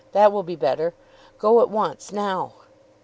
That 0.13 0.31
will 0.33 0.41
be 0.41 0.55
better. 0.55 0.95
Go 1.37 1.61
at 1.61 1.69
once, 1.69 2.11
now." 2.11 2.53